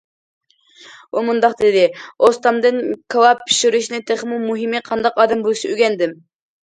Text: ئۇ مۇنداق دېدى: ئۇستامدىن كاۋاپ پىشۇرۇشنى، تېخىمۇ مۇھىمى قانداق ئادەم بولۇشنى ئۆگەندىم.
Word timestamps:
ئۇ 1.17 1.21
مۇنداق 1.27 1.53
دېدى: 1.59 1.83
ئۇستامدىن 2.29 2.81
كاۋاپ 3.17 3.45
پىشۇرۇشنى، 3.51 4.01
تېخىمۇ 4.09 4.41
مۇھىمى 4.51 4.83
قانداق 4.89 5.21
ئادەم 5.25 5.45
بولۇشنى 5.45 5.73
ئۆگەندىم. 5.77 6.17